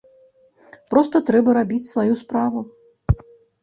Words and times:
Проста 0.95 1.23
трэба 1.29 1.57
рабіць 1.61 1.85
сваю 1.93 2.13
справу. 2.25 2.69